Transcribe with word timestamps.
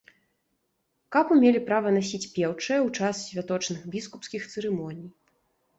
Капу 1.15 1.37
мелі 1.43 1.61
права 1.67 1.91
насіць 1.97 2.23
пеўчыя 2.35 2.79
ў 2.87 2.97
час 3.01 3.15
святочных 3.27 3.81
біскупскіх 3.95 4.51
цырымоній. 4.55 5.07